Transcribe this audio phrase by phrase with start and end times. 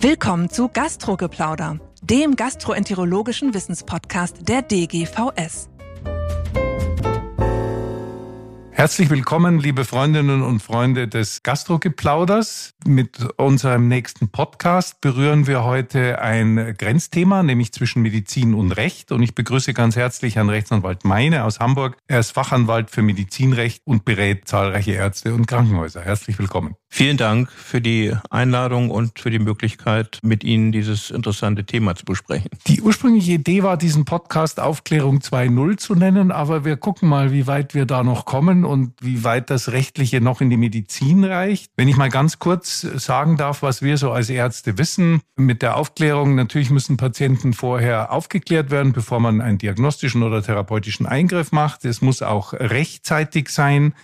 [0.00, 5.68] Willkommen zu Gastrogeplauder, dem gastroenterologischen Wissenspodcast der DGVS.
[8.70, 12.74] Herzlich willkommen, liebe Freundinnen und Freunde des Gastrogeplauders.
[12.88, 19.12] Mit unserem nächsten Podcast berühren wir heute ein Grenzthema, nämlich zwischen Medizin und Recht.
[19.12, 21.98] Und ich begrüße ganz herzlich Herrn Rechtsanwalt Meine aus Hamburg.
[22.06, 26.00] Er ist Fachanwalt für Medizinrecht und berät zahlreiche Ärzte und Krankenhäuser.
[26.00, 26.76] Herzlich willkommen.
[26.90, 32.06] Vielen Dank für die Einladung und für die Möglichkeit, mit Ihnen dieses interessante Thema zu
[32.06, 32.48] besprechen.
[32.66, 37.46] Die ursprüngliche Idee war, diesen Podcast Aufklärung 2.0 zu nennen, aber wir gucken mal, wie
[37.46, 41.70] weit wir da noch kommen und wie weit das Rechtliche noch in die Medizin reicht.
[41.76, 45.76] Wenn ich mal ganz kurz sagen darf, was wir so als Ärzte wissen, mit der
[45.76, 51.84] Aufklärung, natürlich müssen Patienten vorher aufgeklärt werden, bevor man einen diagnostischen oder therapeutischen Eingriff macht.
[51.84, 53.94] Es muss auch rechtzeitig sein.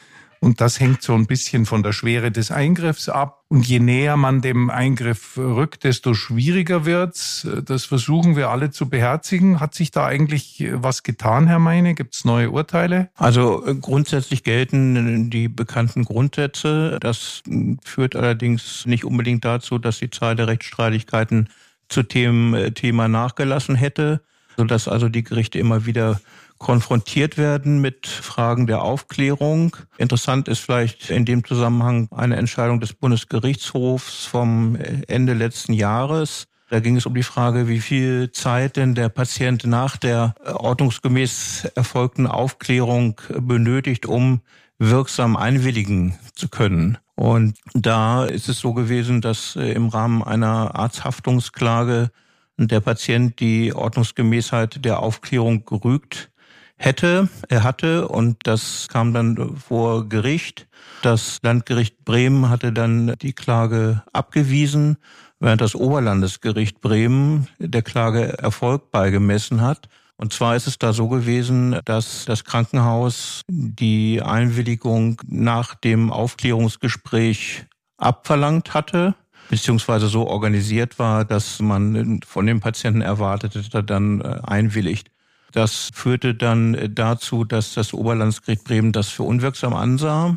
[0.40, 3.43] Und das hängt so ein bisschen von der Schwere des Eingriffs ab.
[3.54, 7.46] Und je näher man dem Eingriff rückt, desto schwieriger wird's.
[7.64, 9.60] Das versuchen wir alle zu beherzigen.
[9.60, 11.94] Hat sich da eigentlich was getan, Herr Meine?
[11.94, 13.10] Gibt es neue Urteile?
[13.14, 16.98] Also äh, grundsätzlich gelten die bekannten Grundsätze.
[17.00, 17.44] Das
[17.84, 21.48] führt allerdings nicht unbedingt dazu, dass die Zahl der Rechtsstreitigkeiten
[21.88, 24.20] zu dem äh, Thema nachgelassen hätte,
[24.56, 26.20] sodass also die Gerichte immer wieder
[26.64, 29.76] konfrontiert werden mit Fragen der Aufklärung.
[29.98, 36.46] Interessant ist vielleicht in dem Zusammenhang eine Entscheidung des Bundesgerichtshofs vom Ende letzten Jahres.
[36.70, 41.66] Da ging es um die Frage, wie viel Zeit denn der Patient nach der ordnungsgemäß
[41.74, 44.40] erfolgten Aufklärung benötigt, um
[44.78, 46.96] wirksam einwilligen zu können.
[47.14, 52.10] Und da ist es so gewesen, dass im Rahmen einer Arzthaftungsklage
[52.56, 56.30] der Patient die Ordnungsgemäßheit der Aufklärung gerügt
[56.76, 60.66] hätte, er hatte und das kam dann vor Gericht.
[61.02, 64.96] Das Landgericht Bremen hatte dann die Klage abgewiesen,
[65.40, 69.88] während das Oberlandesgericht Bremen der Klage Erfolg beigemessen hat.
[70.16, 77.66] Und zwar ist es da so gewesen, dass das Krankenhaus die Einwilligung nach dem Aufklärungsgespräch
[77.96, 79.14] abverlangt hatte,
[79.50, 85.10] beziehungsweise so organisiert war, dass man von dem Patienten erwartete, dass er dann äh, einwilligt.
[85.54, 90.36] Das führte dann dazu, dass das Oberlandesgericht Bremen das für unwirksam ansah.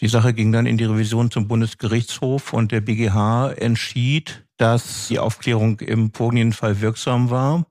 [0.00, 5.18] Die Sache ging dann in die Revision zum Bundesgerichtshof und der BGH entschied, dass die
[5.18, 7.66] Aufklärung im vorliegenden Fall wirksam war,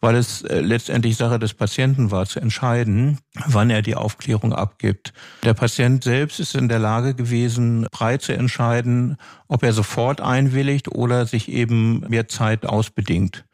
[0.00, 5.12] weil es äh, letztendlich Sache des Patienten war, zu entscheiden, wann er die Aufklärung abgibt.
[5.42, 9.16] Der Patient selbst ist in der Lage gewesen, frei zu entscheiden,
[9.48, 13.45] ob er sofort einwilligt oder sich eben mehr Zeit ausbedingt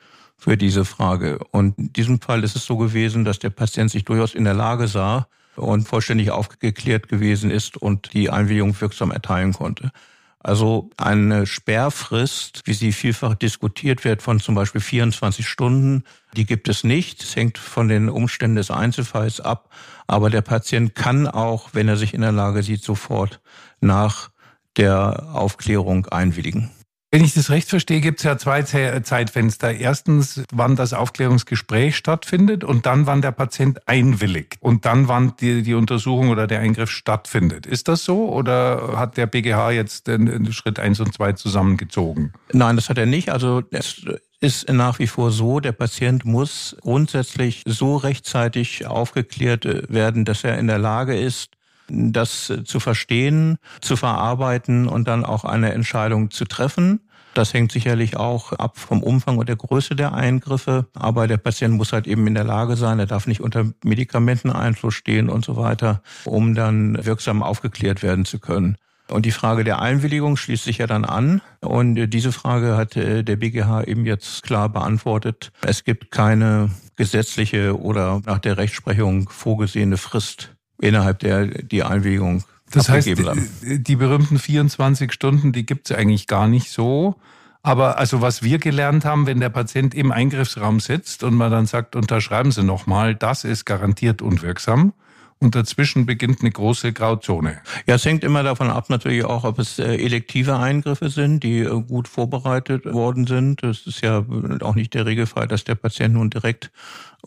[0.42, 1.38] für diese Frage.
[1.52, 4.54] Und in diesem Fall ist es so gewesen, dass der Patient sich durchaus in der
[4.54, 9.92] Lage sah und vollständig aufgeklärt gewesen ist und die Einwilligung wirksam erteilen konnte.
[10.40, 16.02] Also eine Sperrfrist, wie sie vielfach diskutiert wird, von zum Beispiel 24 Stunden,
[16.36, 17.22] die gibt es nicht.
[17.22, 19.70] Es hängt von den Umständen des Einzelfalls ab.
[20.08, 23.40] Aber der Patient kann auch, wenn er sich in der Lage sieht, sofort
[23.80, 24.30] nach
[24.76, 26.72] der Aufklärung einwilligen.
[27.14, 29.74] Wenn ich das recht verstehe, gibt es ja zwei Zeitfenster.
[29.74, 35.60] Erstens, wann das Aufklärungsgespräch stattfindet und dann, wann der Patient einwilligt und dann, wann die,
[35.62, 37.66] die Untersuchung oder der Eingriff stattfindet.
[37.66, 42.32] Ist das so oder hat der BGH jetzt den, Schritt eins und zwei zusammengezogen?
[42.54, 43.28] Nein, das hat er nicht.
[43.28, 44.02] Also es
[44.40, 50.56] ist nach wie vor so, der Patient muss grundsätzlich so rechtzeitig aufgeklärt werden, dass er
[50.56, 51.50] in der Lage ist,
[51.92, 57.00] das zu verstehen, zu verarbeiten und dann auch eine Entscheidung zu treffen.
[57.34, 60.86] Das hängt sicherlich auch ab vom Umfang und der Größe der Eingriffe.
[60.94, 64.94] Aber der Patient muss halt eben in der Lage sein, er darf nicht unter Medikamenteneinfluss
[64.94, 68.76] stehen und so weiter, um dann wirksam aufgeklärt werden zu können.
[69.08, 71.40] Und die Frage der Einwilligung schließt sich ja dann an.
[71.60, 75.52] Und diese Frage hat äh, der BGH eben jetzt klar beantwortet.
[75.62, 82.88] Es gibt keine gesetzliche oder nach der Rechtsprechung vorgesehene Frist innerhalb der die Einwilligung das
[82.88, 87.16] heißt, die, die berühmten 24 Stunden, die gibt es eigentlich gar nicht so.
[87.62, 91.66] Aber also was wir gelernt haben, wenn der Patient im Eingriffsraum sitzt und man dann
[91.66, 94.94] sagt, unterschreiben Sie nochmal, das ist garantiert unwirksam.
[95.42, 97.58] Und dazwischen beginnt eine große Grauzone.
[97.88, 101.58] Ja, es hängt immer davon ab, natürlich auch, ob es äh, elektive Eingriffe sind, die
[101.58, 103.64] äh, gut vorbereitet worden sind.
[103.64, 104.24] Es ist ja
[104.60, 106.70] auch nicht der Regelfall, dass der Patient nun direkt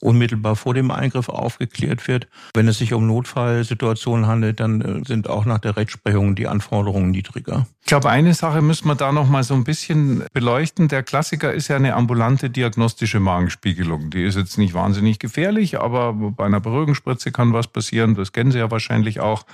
[0.02, 2.28] unmittelbar vor dem Eingriff aufgeklärt wird.
[2.54, 7.12] Wenn es sich um Notfallsituationen handelt, dann äh, sind auch nach der Rechtsprechung die Anforderungen
[7.12, 7.66] niedriger.
[7.82, 10.88] Ich glaube, eine Sache müssen wir da noch mal so ein bisschen beleuchten.
[10.88, 14.10] Der Klassiker ist ja eine ambulante diagnostische Magenspiegelung.
[14.10, 18.05] Die ist jetzt nicht wahnsinnig gefährlich, aber bei einer Beruhigungsspritze kann was passieren.
[18.13, 19.46] Das kennen Sie ja wahrscheinlich auch.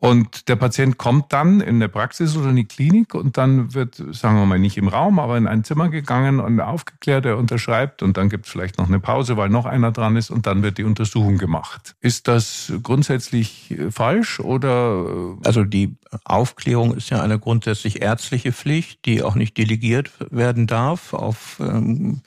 [0.00, 3.96] Und der Patient kommt dann in eine Praxis oder in die Klinik und dann wird,
[4.12, 8.04] sagen wir mal, nicht im Raum, aber in ein Zimmer gegangen und aufgeklärt, er unterschreibt
[8.04, 10.62] und dann gibt es vielleicht noch eine Pause, weil noch einer dran ist und dann
[10.62, 11.96] wird die Untersuchung gemacht.
[12.00, 15.36] Ist das grundsätzlich falsch oder?
[15.44, 21.12] Also die Aufklärung ist ja eine grundsätzlich ärztliche Pflicht, die auch nicht delegiert werden darf
[21.12, 22.20] auf ähm,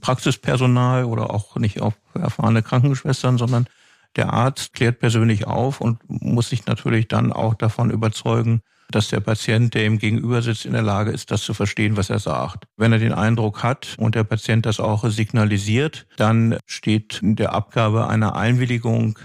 [0.00, 3.66] Praxispersonal oder auch nicht auf erfahrene Krankenschwestern, sondern
[4.16, 9.20] der Arzt klärt persönlich auf und muss sich natürlich dann auch davon überzeugen, dass der
[9.20, 12.64] Patient, der ihm gegenüber sitzt, in der Lage ist, das zu verstehen, was er sagt.
[12.76, 18.08] Wenn er den Eindruck hat und der Patient das auch signalisiert, dann steht der Abgabe
[18.08, 19.18] einer Einwilligung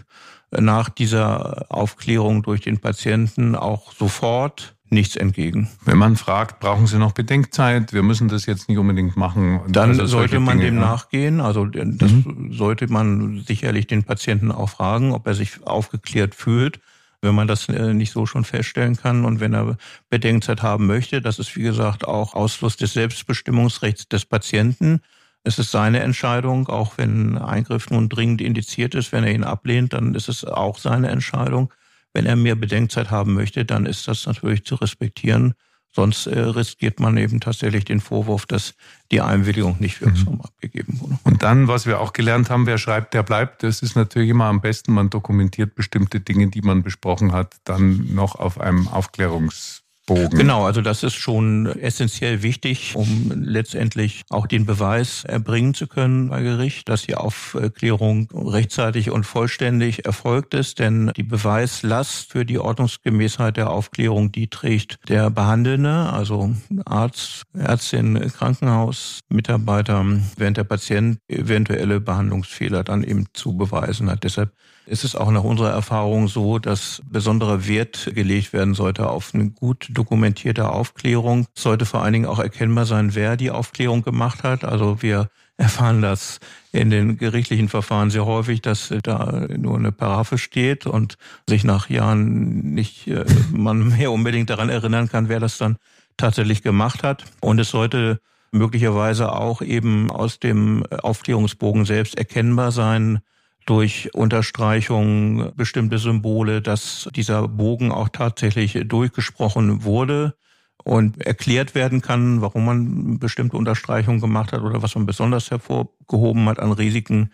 [0.51, 5.69] nach dieser Aufklärung durch den Patienten auch sofort nichts entgegen.
[5.85, 7.94] Wenn man fragt, brauchen Sie noch Bedenkzeit?
[7.94, 9.62] Wir müssen das jetzt nicht unbedingt machen.
[9.68, 10.81] Dann also sollte man Dinge, dem ja.
[10.81, 11.41] nachgehen.
[11.41, 12.53] Also das mhm.
[12.53, 16.80] sollte man sicherlich den Patienten auch fragen, ob er sich aufgeklärt fühlt.
[17.21, 19.77] Wenn man das äh, nicht so schon feststellen kann und wenn er
[20.09, 25.00] Bedenkzeit haben möchte, das ist wie gesagt auch Ausfluss des Selbstbestimmungsrechts des Patienten.
[25.45, 29.12] Es ist seine Entscheidung, auch wenn Eingriff nun dringend indiziert ist.
[29.12, 31.74] Wenn er ihn ablehnt, dann ist es auch seine Entscheidung.
[32.13, 35.54] Wenn er mehr Bedenkzeit haben möchte, dann ist das natürlich zu respektieren.
[35.95, 38.74] Sonst äh, riskiert man eben tatsächlich den Vorwurf, dass
[39.12, 40.42] die Einwilligung nicht wirksam mhm.
[40.42, 41.19] abgegeben wurde.
[41.24, 43.62] Und dann, was wir auch gelernt haben, wer schreibt, der bleibt.
[43.62, 44.94] Das ist natürlich immer am besten.
[44.94, 50.38] Man dokumentiert bestimmte Dinge, die man besprochen hat, dann noch auf einem Aufklärungs Bogen.
[50.38, 56.29] Genau, also das ist schon essentiell wichtig, um letztendlich auch den Beweis erbringen zu können
[56.29, 60.79] bei Gericht, dass die Aufklärung rechtzeitig und vollständig erfolgt ist.
[60.79, 66.53] Denn die Beweislast für die Ordnungsgemäßheit der Aufklärung, die trägt der Behandelnde, also
[66.85, 70.05] Arzt, Ärztin, Krankenhaus, Mitarbeiter,
[70.38, 74.23] während der Patient eventuelle Behandlungsfehler dann eben zu beweisen hat.
[74.23, 74.51] Deshalb
[74.85, 79.50] ist es auch nach unserer Erfahrung so, dass besonderer Wert gelegt werden sollte auf eine
[79.50, 81.47] gut dokumentierte Aufklärung.
[81.56, 84.63] Es sollte vor allen Dingen auch erkennbar sein, wer die Aufklärung gemacht hat.
[84.65, 86.39] Also wir erfahren das
[86.71, 91.89] in den gerichtlichen Verfahren sehr häufig, dass da nur eine Paraphe steht und sich nach
[91.89, 95.77] Jahren nicht äh, man mehr unbedingt daran erinnern kann, wer das dann
[96.18, 97.25] tatsächlich gemacht hat.
[97.39, 98.19] Und es sollte
[98.51, 103.19] möglicherweise auch eben aus dem Aufklärungsbogen selbst erkennbar sein,
[103.65, 110.36] durch Unterstreichung bestimmte Symbole, dass dieser Bogen auch tatsächlich durchgesprochen wurde
[110.83, 116.48] und erklärt werden kann, warum man bestimmte Unterstreichungen gemacht hat oder was man besonders hervorgehoben
[116.50, 117.31] hat an Risiken.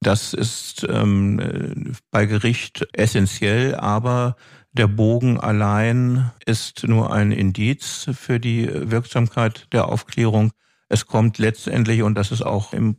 [0.00, 4.36] Das ist ähm, bei Gericht essentiell, aber
[4.72, 10.52] der Bogen allein ist nur ein Indiz für die Wirksamkeit der Aufklärung.
[10.88, 12.96] Es kommt letztendlich, und das ist auch im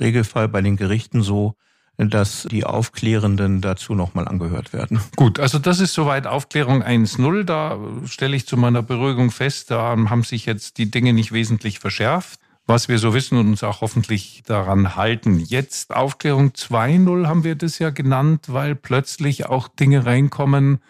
[0.00, 1.54] Regelfall bei den Gerichten so,
[1.98, 5.00] dass die Aufklärenden dazu nochmal angehört werden.
[5.16, 7.42] Gut, also das ist soweit Aufklärung 1.0.
[7.42, 11.80] Da stelle ich zu meiner Beruhigung fest, da haben sich jetzt die Dinge nicht wesentlich
[11.80, 12.38] verschärft.
[12.66, 15.40] Was wir so wissen und uns auch hoffentlich daran halten.
[15.40, 20.82] Jetzt Aufklärung 2.0 haben wir das ja genannt, weil plötzlich auch Dinge reinkommen,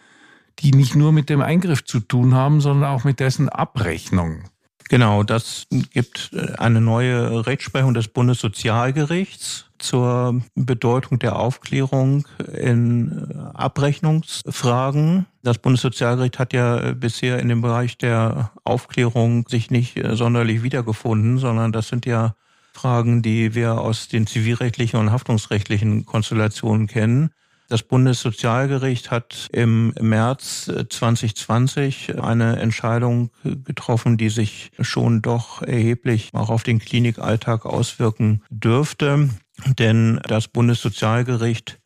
[0.59, 4.43] die nicht nur mit dem Eingriff zu tun haben, sondern auch mit dessen Abrechnung.
[4.89, 15.27] Genau, das gibt eine neue Rechtsprechung des Bundessozialgerichts zur Bedeutung der Aufklärung in Abrechnungsfragen.
[15.43, 21.73] Das Bundessozialgericht hat ja bisher in dem Bereich der Aufklärung sich nicht sonderlich wiedergefunden, sondern
[21.73, 22.35] das sind ja
[22.73, 27.31] Fragen, die wir aus den zivilrechtlichen und haftungsrechtlichen Konstellationen kennen.
[27.69, 36.49] Das Bundessozialgericht hat im März 2020 eine Entscheidung getroffen, die sich schon doch erheblich auch
[36.49, 39.29] auf den Klinikalltag auswirken dürfte.
[39.67, 41.79] Denn das Bundessozialgericht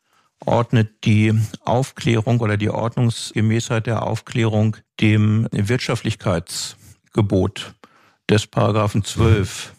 [0.44, 1.32] ordnet die
[1.64, 7.74] Aufklärung oder die Ordnungsgemäßheit der Aufklärung dem Wirtschaftlichkeitsgebot
[8.28, 9.72] des Paragraphen 12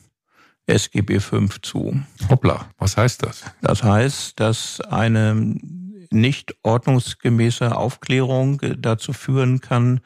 [0.65, 2.01] SGB 5 zu.
[2.29, 3.43] Hoppla, was heißt das?
[3.61, 5.55] Das heißt, dass eine
[6.09, 10.01] nicht ordnungsgemäße Aufklärung dazu führen kann,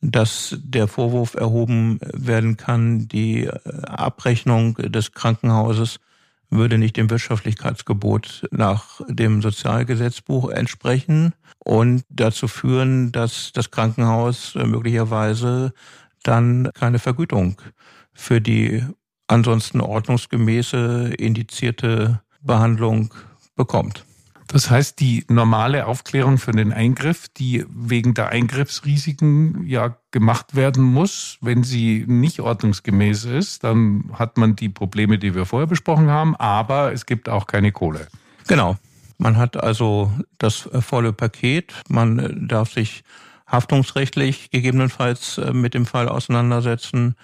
[0.00, 5.98] dass der Vorwurf erhoben werden kann, die Abrechnung des Krankenhauses
[6.50, 15.72] würde nicht dem Wirtschaftlichkeitsgebot nach dem Sozialgesetzbuch entsprechen und dazu führen, dass das Krankenhaus möglicherweise
[16.22, 17.60] dann keine Vergütung
[18.14, 18.84] für die
[19.26, 23.12] ansonsten ordnungsgemäße indizierte Behandlung
[23.54, 24.04] bekommt.
[24.48, 30.82] Das heißt, die normale Aufklärung für den Eingriff, die wegen der Eingriffsrisiken ja gemacht werden
[30.82, 36.08] muss, wenn sie nicht ordnungsgemäß ist, dann hat man die Probleme, die wir vorher besprochen
[36.08, 38.08] haben, aber es gibt auch keine Kohle.
[38.46, 38.76] Genau.
[39.18, 41.74] Man hat also das volle Paket.
[41.88, 43.02] Man darf sich
[43.46, 47.16] haftungsrechtlich gegebenenfalls äh, mit dem Fall auseinandersetzen.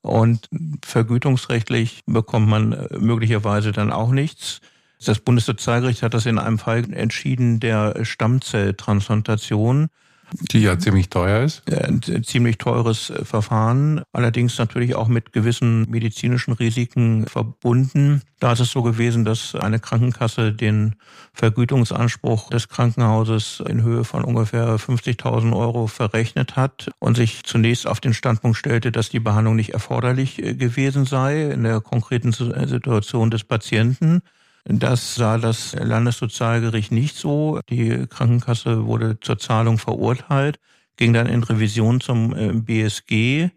[0.00, 0.48] Und
[0.84, 4.60] vergütungsrechtlich bekommt man äh, möglicherweise dann auch nichts.
[5.04, 9.88] Das Bundessozialgericht hat das in einem Fall entschieden, der Stammzelltransplantation.
[10.52, 11.62] Die ja ziemlich teuer ist.
[11.70, 18.22] Ein ziemlich teures äh, Verfahren, allerdings natürlich auch mit gewissen medizinischen Risiken verbunden.
[18.40, 20.96] Da ist es so gewesen, dass eine Krankenkasse den
[21.34, 28.00] Vergütungsanspruch des Krankenhauses in Höhe von ungefähr 50.000 Euro verrechnet hat und sich zunächst auf
[28.00, 33.30] den Standpunkt stellte, dass die Behandlung nicht erforderlich äh, gewesen sei in der konkreten Situation
[33.30, 34.22] des Patienten.
[34.64, 37.60] Das sah das Landessozialgericht nicht so.
[37.68, 40.60] Die Krankenkasse wurde zur Zahlung verurteilt,
[40.96, 43.50] ging dann in Revision zum äh, BSG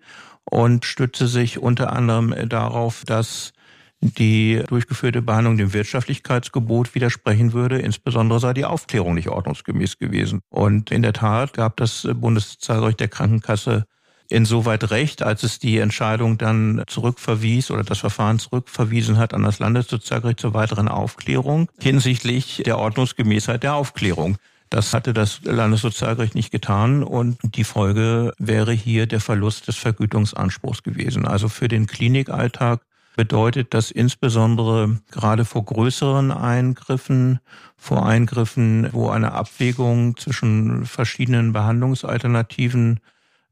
[0.45, 3.53] und stützte sich unter anderem darauf, dass
[4.01, 7.79] die durchgeführte Behandlung dem Wirtschaftlichkeitsgebot widersprechen würde.
[7.79, 10.41] Insbesondere sei die Aufklärung nicht ordnungsgemäß gewesen.
[10.49, 13.85] Und in der Tat gab das Bundessozialgericht der Krankenkasse
[14.29, 19.59] insoweit recht, als es die Entscheidung dann zurückverwies oder das Verfahren zurückverwiesen hat an das
[19.59, 24.37] Landessozialgericht zur weiteren Aufklärung hinsichtlich der Ordnungsgemäßheit der Aufklärung.
[24.69, 30.83] Das hatte das Landessozialgericht nicht getan und die Folge wäre hier der Verlust des Vergütungsanspruchs
[30.83, 31.27] gewesen.
[31.27, 32.81] Also für den Klinikalltag
[33.15, 37.39] bedeutet das insbesondere gerade vor größeren Eingriffen,
[37.77, 42.99] vor Eingriffen, wo eine Abwägung zwischen verschiedenen Behandlungsalternativen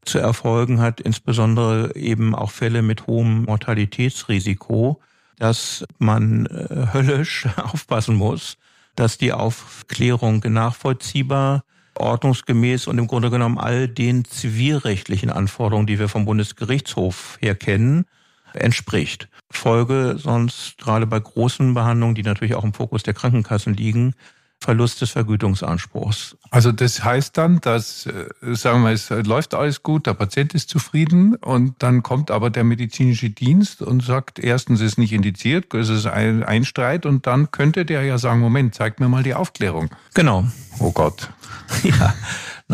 [0.04, 5.00] zu erfolgen hat, insbesondere eben auch Fälle mit hohem Mortalitätsrisiko,
[5.38, 8.56] dass man äh, höllisch aufpassen muss,
[8.96, 11.64] dass die Aufklärung nachvollziehbar,
[11.96, 18.04] ordnungsgemäß und im Grunde genommen all den zivilrechtlichen Anforderungen, die wir vom Bundesgerichtshof her kennen,
[18.52, 19.28] entspricht.
[19.50, 24.14] Folge sonst gerade bei großen Behandlungen, die natürlich auch im Fokus der Krankenkassen liegen,
[24.64, 26.36] Verlust des Vergütungsanspruchs.
[26.50, 30.70] Also das heißt dann, dass, äh, sagen wir, es läuft alles gut, der Patient ist
[30.70, 35.90] zufrieden und dann kommt aber der medizinische Dienst und sagt, erstens ist nicht indiziert, es
[35.90, 39.34] ist ein, ein Streit und dann könnte der ja sagen, Moment, zeig mir mal die
[39.34, 39.90] Aufklärung.
[40.14, 40.46] Genau.
[40.78, 41.30] Oh Gott.
[41.82, 42.14] ja.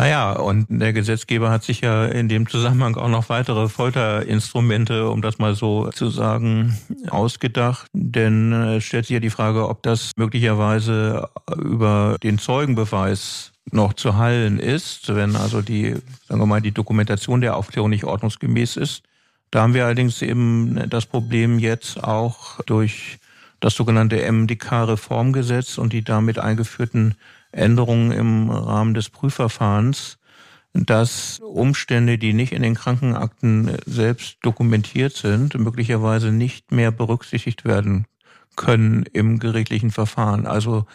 [0.01, 5.21] Naja, und der Gesetzgeber hat sich ja in dem Zusammenhang auch noch weitere Folterinstrumente, um
[5.21, 6.75] das mal so zu sagen,
[7.11, 7.87] ausgedacht.
[7.93, 13.93] Denn äh, es stellt sich ja die Frage, ob das möglicherweise über den Zeugenbeweis noch
[13.93, 18.79] zu hallen ist, wenn also die, sagen wir mal, die Dokumentation der Aufklärung nicht ordnungsgemäß
[18.79, 19.03] ist.
[19.51, 23.19] Da haben wir allerdings eben das Problem jetzt auch durch
[23.61, 27.17] das sogenannte MDK-Reformgesetz und die damit eingeführten
[27.53, 30.19] Änderungen im Rahmen des Prüfverfahrens,
[30.73, 38.07] dass Umstände, die nicht in den Krankenakten selbst dokumentiert sind, möglicherweise nicht mehr berücksichtigt werden
[38.57, 40.47] können im gerichtlichen Verfahren.
[40.47, 40.87] Also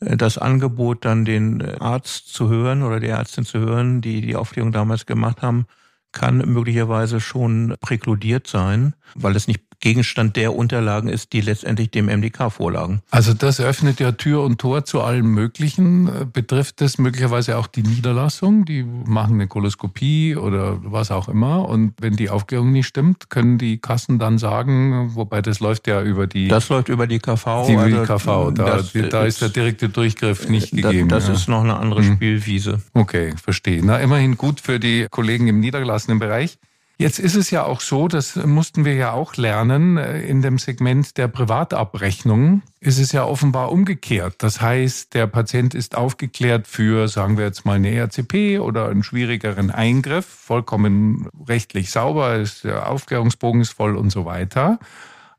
[0.00, 4.36] äh, das Angebot, dann den Arzt zu hören oder die Ärztin zu hören, die die
[4.36, 5.66] Aufklärung damals gemacht haben,
[6.12, 12.06] kann möglicherweise schon präkludiert sein, weil es nicht Gegenstand der Unterlagen ist, die letztendlich dem
[12.06, 13.02] MDK vorlagen.
[13.10, 16.10] Also das öffnet ja Tür und Tor zu allem Möglichen.
[16.32, 18.64] Betrifft das möglicherweise auch die Niederlassung?
[18.64, 21.68] Die machen eine Koloskopie oder was auch immer.
[21.68, 26.02] Und wenn die Aufklärung nicht stimmt, können die Kassen dann sagen, wobei das läuft ja
[26.02, 26.48] über die...
[26.48, 27.66] Das läuft über die KV.
[27.66, 31.08] Die also KV, da, das, da ist der direkte Durchgriff nicht gegeben.
[31.08, 31.34] Das ja.
[31.34, 32.14] ist noch eine andere hm.
[32.14, 32.82] Spielwiese.
[32.92, 33.80] Okay, verstehe.
[33.84, 36.58] Na, immerhin gut für die Kollegen im niedergelassenen Bereich.
[37.00, 40.58] Jetzt ist es ja auch so, das mussten wir ja auch lernen, äh, in dem
[40.58, 44.34] Segment der Privatabrechnung ist es ja offenbar umgekehrt.
[44.42, 49.02] Das heißt, der Patient ist aufgeklärt für, sagen wir jetzt mal, eine ERCP oder einen
[49.02, 54.78] schwierigeren Eingriff, vollkommen rechtlich sauber, ist, der Aufklärungsbogen ist voll und so weiter.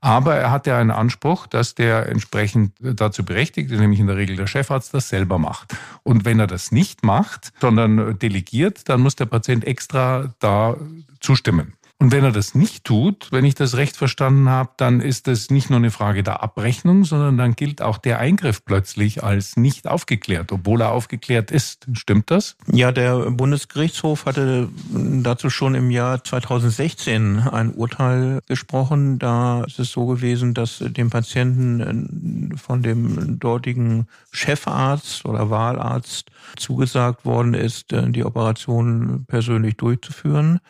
[0.01, 4.17] Aber er hat ja einen Anspruch, dass der entsprechend dazu berechtigt ist, nämlich in der
[4.17, 5.75] Regel der Chefarzt, das selber macht.
[6.01, 10.75] Und wenn er das nicht macht, sondern delegiert, dann muss der Patient extra da
[11.19, 11.75] zustimmen.
[12.01, 15.51] Und wenn er das nicht tut, wenn ich das recht verstanden habe, dann ist das
[15.51, 19.87] nicht nur eine Frage der Abrechnung, sondern dann gilt auch der Eingriff plötzlich als nicht
[19.87, 21.85] aufgeklärt, obwohl er aufgeklärt ist.
[21.93, 22.55] Stimmt das?
[22.65, 29.19] Ja, der Bundesgerichtshof hatte dazu schon im Jahr 2016 ein Urteil gesprochen.
[29.19, 37.25] Da ist es so gewesen, dass dem Patienten von dem dortigen Chefarzt oder Wahlarzt zugesagt
[37.25, 40.61] worden ist, die Operation persönlich durchzuführen.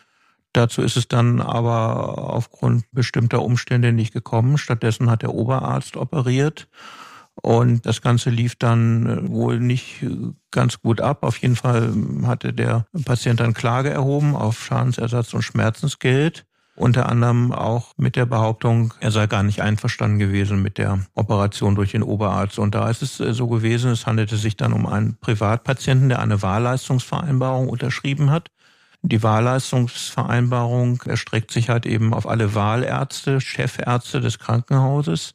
[0.52, 4.58] Dazu ist es dann aber aufgrund bestimmter Umstände nicht gekommen.
[4.58, 6.68] Stattdessen hat der Oberarzt operiert.
[7.40, 10.04] Und das Ganze lief dann äh, wohl nicht
[10.50, 11.22] ganz gut ab.
[11.22, 11.92] Auf jeden Fall
[12.26, 16.44] hatte der Patient dann Klage erhoben auf Schadensersatz und Schmerzensgeld.
[16.74, 21.74] unter anderem auch mit der Behauptung, er sei gar nicht einverstanden gewesen mit der Operation
[21.74, 22.58] durch den Oberarzt.
[22.58, 26.20] Und da ist es äh, so gewesen, es handelte sich dann um einen Privatpatienten, der
[26.20, 28.50] eine Wahlleistungsvereinbarung unterschrieben hat.
[29.02, 35.34] Die Wahlleistungsvereinbarung erstreckt sich halt eben auf alle Wahlärzte, Chefärzte des Krankenhauses.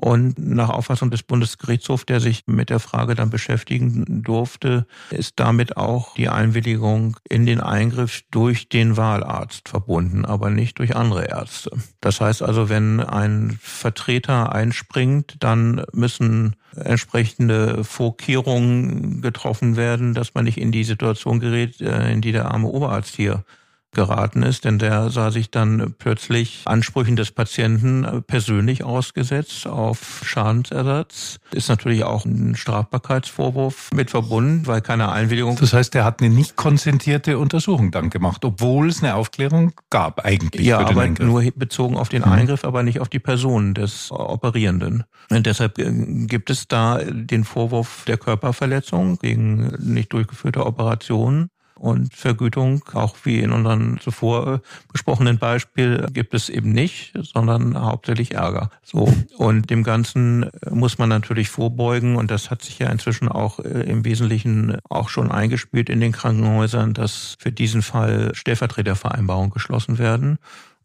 [0.00, 5.76] Und nach Auffassung des Bundesgerichtshofs, der sich mit der Frage dann beschäftigen durfte, ist damit
[5.76, 11.72] auch die Einwilligung in den Eingriff durch den Wahlarzt verbunden, aber nicht durch andere Ärzte.
[12.00, 20.44] Das heißt also, wenn ein Vertreter einspringt, dann müssen entsprechende Vorkehrungen getroffen werden, dass man
[20.44, 23.42] nicht in die Situation gerät, äh, in die der arme Oberarzt hier
[23.92, 31.38] geraten ist, denn der sah sich dann plötzlich Ansprüchen des Patienten persönlich ausgesetzt auf Schadensersatz.
[31.52, 35.56] Ist natürlich auch ein Strafbarkeitsvorwurf mit verbunden, weil keine Einwilligung.
[35.56, 40.24] Das heißt, er hat eine nicht konsentierte Untersuchung dann gemacht, obwohl es eine Aufklärung gab
[40.24, 40.66] eigentlich.
[40.66, 41.26] Ja, aber Eingriff.
[41.26, 42.32] nur bezogen auf den mhm.
[42.32, 45.04] Eingriff, aber nicht auf die Person des Operierenden.
[45.30, 45.90] Und deshalb äh,
[46.26, 51.50] gibt es da den Vorwurf der Körperverletzung gegen nicht durchgeführte Operationen.
[51.78, 54.58] Und Vergütung, auch wie in unserem zuvor äh,
[54.92, 58.70] besprochenen Beispiel, gibt es eben nicht, sondern hauptsächlich Ärger.
[58.82, 59.12] So.
[59.36, 62.16] Und dem Ganzen äh, muss man natürlich vorbeugen.
[62.16, 66.12] Und das hat sich ja inzwischen auch äh, im Wesentlichen auch schon eingespielt in den
[66.12, 70.38] Krankenhäusern, dass für diesen Fall Stellvertretervereinbarungen geschlossen werden.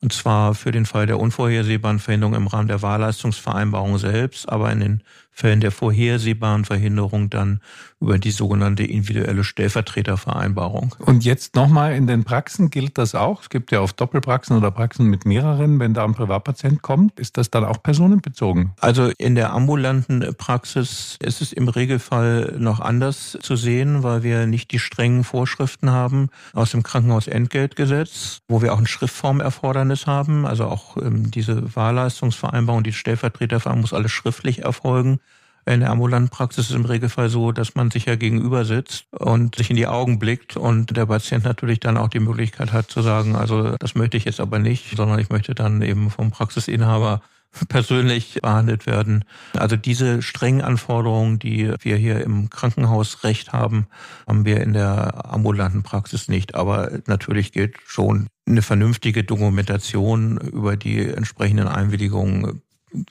[0.03, 4.81] Und zwar für den Fall der unvorhersehbaren Verhinderung im Rahmen der Wahlleistungsvereinbarung selbst, aber in
[4.81, 7.59] den Fällen der vorhersehbaren Verhinderung dann
[7.99, 10.95] über die sogenannte individuelle Stellvertretervereinbarung.
[10.99, 13.41] Und jetzt nochmal, in den Praxen gilt das auch?
[13.41, 15.79] Es gibt ja oft Doppelpraxen oder Praxen mit mehreren.
[15.79, 18.73] Wenn da ein Privatpatient kommt, ist das dann auch personenbezogen?
[18.79, 24.45] Also in der ambulanten Praxis ist es im Regelfall noch anders zu sehen, weil wir
[24.45, 30.45] nicht die strengen Vorschriften haben aus dem Krankenhausentgeltgesetz, wo wir auch ein Schriftformerfordernis haben.
[30.45, 35.19] Also auch ähm, diese Wahlleistungsvereinbarung, die Stellvertretervereinbarung muss alles schriftlich erfolgen.
[35.65, 39.05] In der ambulanten Praxis ist es im Regelfall so, dass man sich ja gegenüber sitzt
[39.13, 42.91] und sich in die Augen blickt und der Patient natürlich dann auch die Möglichkeit hat
[42.91, 46.31] zu sagen, also das möchte ich jetzt aber nicht, sondern ich möchte dann eben vom
[46.31, 47.21] Praxisinhaber
[47.69, 49.23] persönlich behandelt werden.
[49.53, 53.87] Also diese strengen Anforderungen, die wir hier im Krankenhausrecht haben,
[54.27, 56.55] haben wir in der ambulanten Praxis nicht.
[56.55, 62.61] Aber natürlich gilt schon eine vernünftige Dokumentation über die entsprechenden Einwilligungen,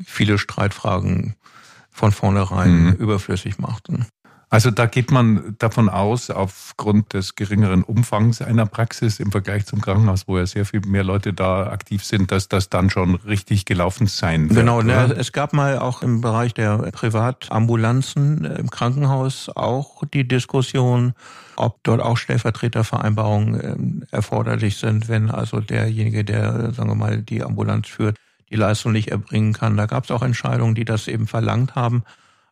[0.05, 1.35] viele Streitfragen
[1.93, 2.93] von vornherein mhm.
[2.95, 4.07] überflüssig machten.
[4.53, 9.81] Also da geht man davon aus, aufgrund des geringeren Umfangs einer Praxis im Vergleich zum
[9.81, 13.65] Krankenhaus, wo ja sehr viel mehr Leute da aktiv sind, dass das dann schon richtig
[13.65, 14.61] gelaufen sein wird.
[14.61, 21.15] Genau, ne, es gab mal auch im Bereich der Privatambulanzen im Krankenhaus auch die Diskussion,
[21.57, 27.43] ob dort auch Stellvertretervereinbarungen ähm, erforderlich sind, wenn also derjenige, der, sagen wir mal, die
[27.43, 28.19] Ambulanz führt,
[28.53, 29.77] die Leistung nicht erbringen kann.
[29.77, 32.05] Da gab es auch Entscheidungen, die das eben verlangt haben.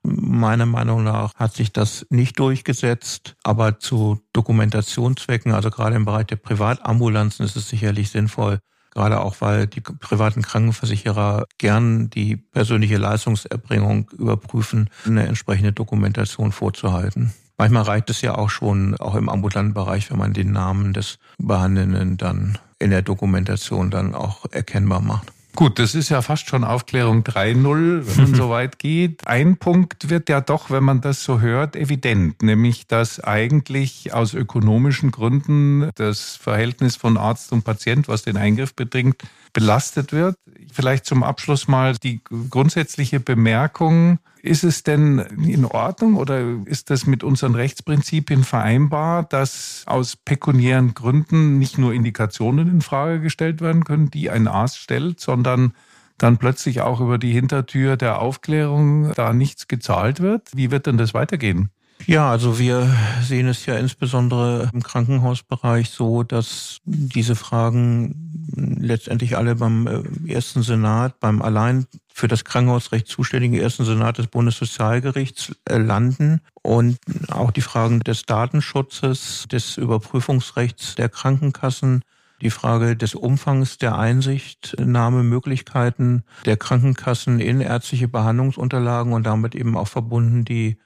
[0.03, 6.27] Meiner Meinung nach hat sich das nicht durchgesetzt, aber zu Dokumentationszwecken, also gerade im Bereich
[6.27, 8.61] der Privatambulanzen ist es sicherlich sinnvoll,
[8.93, 17.35] gerade auch weil die privaten Krankenversicherer gern die persönliche Leistungserbringung überprüfen, eine entsprechende Dokumentation vorzuhalten.
[17.59, 21.19] Manchmal reicht es ja auch schon, auch im ambulanten Bereich, wenn man den Namen des
[21.37, 25.31] Behandelnden dann in der Dokumentation dann auch erkennbar macht.
[25.61, 29.27] Gut, das ist ja fast schon Aufklärung 3.0, wenn man so weit geht.
[29.27, 34.33] Ein Punkt wird ja doch, wenn man das so hört, evident, nämlich dass eigentlich aus
[34.33, 40.35] ökonomischen Gründen das Verhältnis von Arzt und Patient, was den Eingriff bedingt, belastet wird.
[40.73, 47.07] Vielleicht zum Abschluss mal die grundsätzliche Bemerkung, ist es denn in Ordnung oder ist das
[47.07, 53.85] mit unseren Rechtsprinzipien vereinbar, dass aus pekuniären Gründen nicht nur Indikationen in Frage gestellt werden
[53.85, 55.74] können, die ein Arzt stellt, sondern
[56.18, 60.48] dann plötzlich auch über die Hintertür der Aufklärung da nichts gezahlt wird?
[60.55, 61.70] Wie wird denn das weitergehen?
[62.07, 69.55] Ja, also wir sehen es ja insbesondere im Krankenhausbereich so, dass diese Fragen letztendlich alle
[69.55, 71.87] beim äh, ersten Senat, beim allein
[72.20, 76.98] für das Krankenhausrecht zuständigen ersten Senat des Bundessozialgerichts äh, landen und
[77.30, 82.02] auch die Fragen des Datenschutzes, des Überprüfungsrechts der Krankenkassen,
[82.42, 89.88] die Frage des Umfangs der Einsichtnahmemöglichkeiten der Krankenkassen in ärztliche Behandlungsunterlagen und damit eben auch
[89.88, 90.76] verbunden die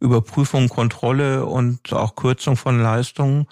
[0.00, 3.46] Überprüfung, Kontrolle und auch Kürzung von Leistungen.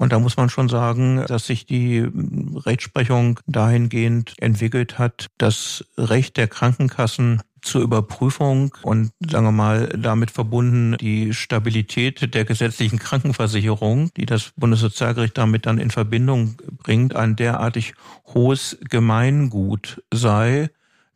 [0.00, 2.08] Und da muss man schon sagen, dass sich die
[2.54, 10.30] Rechtsprechung dahingehend entwickelt hat, das Recht der Krankenkassen zur Überprüfung und sagen wir mal damit
[10.30, 17.36] verbunden die Stabilität der gesetzlichen Krankenversicherung, die das Bundessozialgericht damit dann in Verbindung bringt, ein
[17.36, 17.92] derartig
[18.32, 20.70] hohes Gemeingut sei,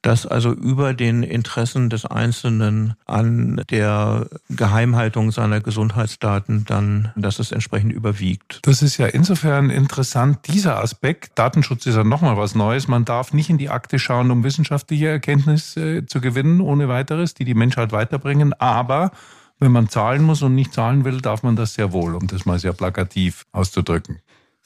[0.05, 7.53] das also über den Interessen des Einzelnen an der Geheimhaltung seiner Gesundheitsdaten dann, dass es
[7.53, 8.61] entsprechend überwiegt.
[8.65, 11.39] Das ist ja insofern interessant, dieser Aspekt.
[11.39, 12.87] Datenschutz ist ja nochmal was Neues.
[12.87, 17.33] Man darf nicht in die Akte schauen, um wissenschaftliche Erkenntnisse äh, zu gewinnen, ohne weiteres,
[17.33, 18.53] die die Menschheit weiterbringen.
[18.53, 19.11] Aber
[19.59, 22.45] wenn man zahlen muss und nicht zahlen will, darf man das sehr wohl, um das
[22.45, 24.19] mal sehr plakativ auszudrücken.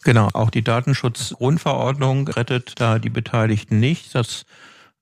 [0.02, 4.16] Genau, auch die Datenschutzgrundverordnung rettet da die Beteiligten nicht.
[4.16, 4.44] Das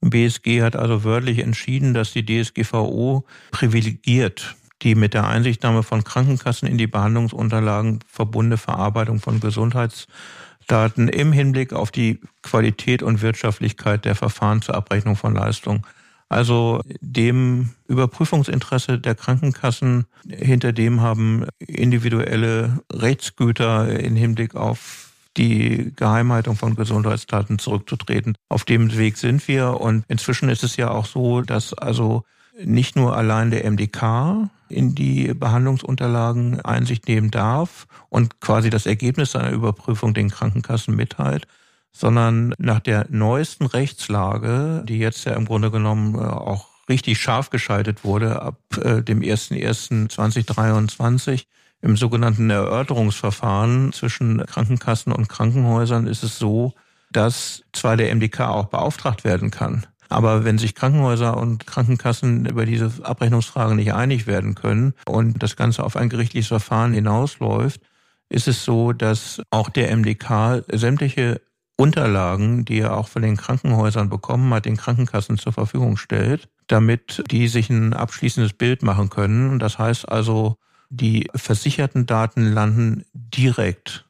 [0.00, 6.68] BSG hat also wörtlich entschieden, dass die DSGVO privilegiert die mit der Einsichtnahme von Krankenkassen
[6.68, 14.14] in die Behandlungsunterlagen verbundene Verarbeitung von Gesundheitsdaten im Hinblick auf die Qualität und Wirtschaftlichkeit der
[14.14, 15.82] Verfahren zur Abrechnung von Leistungen.
[16.28, 25.05] Also dem Überprüfungsinteresse der Krankenkassen, hinter dem haben individuelle Rechtsgüter im Hinblick auf
[25.36, 28.36] die Geheimhaltung von Gesundheitsdaten zurückzutreten.
[28.48, 32.24] Auf dem Weg sind wir und inzwischen ist es ja auch so, dass also
[32.64, 39.32] nicht nur allein der MDK in die Behandlungsunterlagen Einsicht nehmen darf und quasi das Ergebnis
[39.32, 41.46] seiner Überprüfung den Krankenkassen mitteilt,
[41.92, 47.50] sondern nach der neuesten Rechtslage, die jetzt ja im Grunde genommen äh, auch richtig scharf
[47.50, 51.44] geschaltet wurde ab äh, dem 01.01.2023,
[51.82, 56.72] im sogenannten Erörterungsverfahren zwischen Krankenkassen und Krankenhäusern ist es so,
[57.12, 62.66] dass zwar der MDK auch beauftragt werden kann, aber wenn sich Krankenhäuser und Krankenkassen über
[62.66, 67.80] diese Abrechnungsfragen nicht einig werden können und das Ganze auf ein gerichtliches Verfahren hinausläuft,
[68.28, 71.40] ist es so, dass auch der MDK sämtliche
[71.76, 77.22] Unterlagen, die er auch von den Krankenhäusern bekommen hat, den Krankenkassen zur Verfügung stellt, damit
[77.30, 79.58] die sich ein abschließendes Bild machen können.
[79.58, 80.56] Das heißt also,
[80.90, 84.06] die versicherten Daten landen direkt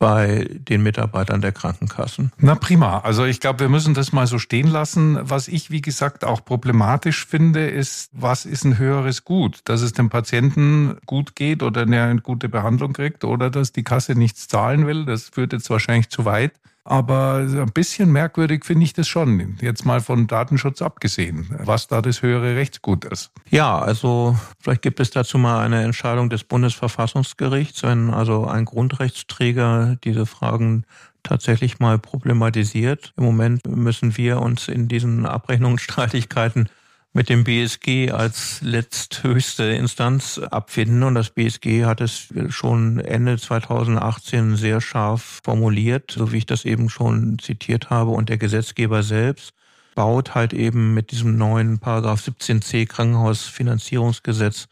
[0.00, 2.32] bei den Mitarbeitern der Krankenkassen.
[2.38, 3.00] Na prima.
[3.00, 5.18] Also ich glaube, wir müssen das mal so stehen lassen.
[5.20, 9.60] Was ich, wie gesagt, auch problematisch finde, ist, was ist ein höheres Gut?
[9.64, 13.84] Dass es dem Patienten gut geht oder er eine gute Behandlung kriegt oder dass die
[13.84, 15.04] Kasse nichts zahlen will.
[15.04, 16.52] Das führt jetzt wahrscheinlich zu weit.
[16.84, 22.00] Aber ein bisschen merkwürdig finde ich das schon, jetzt mal von Datenschutz abgesehen, was da
[22.00, 23.30] das höhere Rechtsgut ist.
[23.50, 29.98] Ja, also vielleicht gibt es dazu mal eine Entscheidung des Bundesverfassungsgerichts, wenn also ein Grundrechtsträger
[30.02, 30.84] diese Fragen
[31.22, 33.12] tatsächlich mal problematisiert.
[33.16, 36.70] Im Moment müssen wir uns in diesen Abrechnungsstreitigkeiten
[37.12, 41.02] mit dem BSG als letzthöchste Instanz abfinden.
[41.02, 46.64] Und das BSG hat es schon Ende 2018 sehr scharf formuliert, so wie ich das
[46.64, 48.10] eben schon zitiert habe.
[48.10, 49.52] Und der Gesetzgeber selbst
[49.94, 54.68] baut halt eben mit diesem neuen Paragraph 17c Krankenhausfinanzierungsgesetz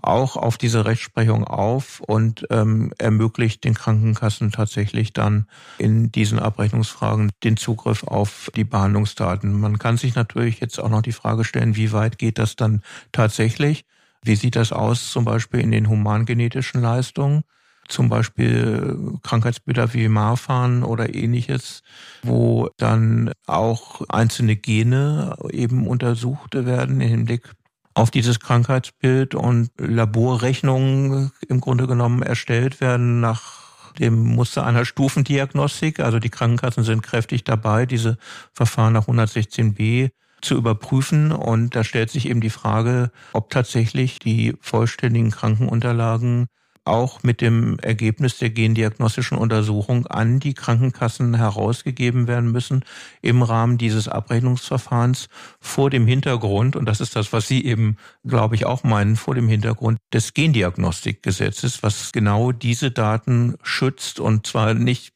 [0.00, 5.46] auch auf diese Rechtsprechung auf und ähm, ermöglicht den Krankenkassen tatsächlich dann
[5.78, 9.60] in diesen Abrechnungsfragen den Zugriff auf die Behandlungsdaten.
[9.60, 12.82] Man kann sich natürlich jetzt auch noch die Frage stellen, wie weit geht das dann
[13.12, 13.84] tatsächlich?
[14.22, 17.42] Wie sieht das aus zum Beispiel in den humangenetischen Leistungen?
[17.88, 21.82] Zum Beispiel Krankheitsbilder wie Marfan oder ähnliches,
[22.22, 27.50] wo dann auch einzelne Gene eben untersucht werden im Hinblick
[27.94, 33.62] auf dieses Krankheitsbild und Laborrechnungen im Grunde genommen erstellt werden nach
[33.98, 36.00] dem Muster einer Stufendiagnostik.
[36.00, 38.16] Also die Krankenkassen sind kräftig dabei, diese
[38.52, 41.32] Verfahren nach 116b zu überprüfen.
[41.32, 46.48] Und da stellt sich eben die Frage, ob tatsächlich die vollständigen Krankenunterlagen
[46.84, 52.84] auch mit dem Ergebnis der gendiagnostischen Untersuchung an die Krankenkassen herausgegeben werden müssen
[53.20, 55.28] im Rahmen dieses Abrechnungsverfahrens
[55.60, 59.34] vor dem Hintergrund, und das ist das, was Sie eben, glaube ich, auch meinen, vor
[59.34, 65.12] dem Hintergrund des Gendiagnostikgesetzes, was genau diese Daten schützt und zwar nicht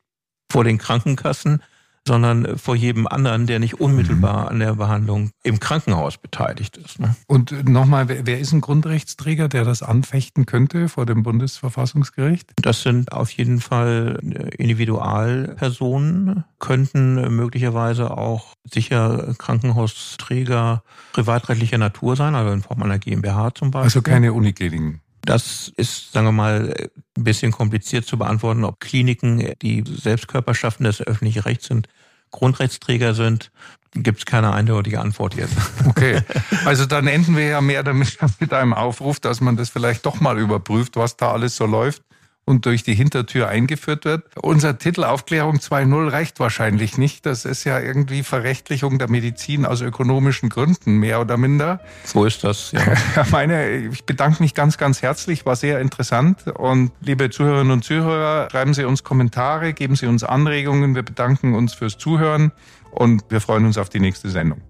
[0.50, 1.62] vor den Krankenkassen,
[2.06, 4.48] sondern vor jedem anderen, der nicht unmittelbar mhm.
[4.48, 7.00] an der Behandlung im Krankenhaus beteiligt ist.
[7.00, 7.16] Ne?
[7.26, 12.52] Und nochmal, wer ist ein Grundrechtsträger, der das anfechten könnte vor dem Bundesverfassungsgericht?
[12.62, 14.20] Das sind auf jeden Fall
[14.56, 23.70] Individualpersonen, könnten möglicherweise auch sicher Krankenhausträger privatrechtlicher Natur sein, also in Form einer GmbH zum
[23.70, 23.84] Beispiel.
[23.84, 25.00] Also keine Unikliniken.
[25.26, 26.72] Das ist, sagen wir mal,
[27.16, 31.88] ein bisschen kompliziert zu beantworten, ob Kliniken, die Selbstkörperschaften des öffentlichen Rechts sind,
[32.30, 33.50] Grundrechtsträger sind.
[33.94, 35.56] Gibt es keine eindeutige Antwort jetzt.
[35.88, 36.20] Okay,
[36.66, 40.20] also dann enden wir ja mehr damit mit einem Aufruf, dass man das vielleicht doch
[40.20, 42.02] mal überprüft, was da alles so läuft
[42.46, 44.24] und durch die Hintertür eingeführt wird.
[44.40, 47.26] Unser Titel Aufklärung 2.0 reicht wahrscheinlich nicht.
[47.26, 51.80] Das ist ja irgendwie Verrechtlichung der Medizin aus ökonomischen Gründen, mehr oder minder.
[52.04, 52.72] So ist das,
[53.16, 53.26] ja.
[53.30, 56.46] Meine, ich bedanke mich ganz, ganz herzlich, war sehr interessant.
[56.46, 60.94] Und liebe Zuhörerinnen und Zuhörer, schreiben Sie uns Kommentare, geben Sie uns Anregungen.
[60.94, 62.52] Wir bedanken uns fürs Zuhören
[62.92, 64.62] und wir freuen uns auf die nächste Sendung.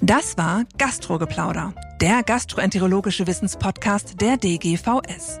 [0.00, 5.40] Das war Gastrogeplauder, der gastroenterologische Wissenspodcast der DGVS.